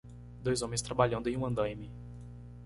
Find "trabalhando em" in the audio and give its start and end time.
0.81-1.37